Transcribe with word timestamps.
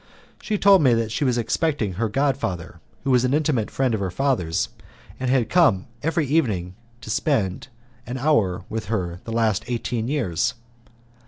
She 0.41 0.57
told 0.57 0.81
me 0.81 0.95
that 0.95 1.11
she 1.11 1.23
was 1.23 1.37
expecting 1.37 1.93
her 1.93 2.09
god 2.09 2.35
father, 2.35 2.79
who 3.03 3.11
was 3.11 3.23
an 3.23 3.35
intimate 3.35 3.69
friend 3.69 3.93
of 3.93 3.99
her 3.99 4.09
father's, 4.09 4.69
and 5.19 5.29
had 5.29 5.47
come 5.47 5.85
every 6.01 6.25
evening 6.25 6.73
to 7.01 7.11
spend 7.11 7.67
an 8.07 8.17
hour 8.17 8.63
with 8.67 8.85
her 8.85 9.17
for 9.17 9.21
the 9.25 9.31
last 9.37 9.63
eighteen 9.67 10.07
years. 10.07 10.55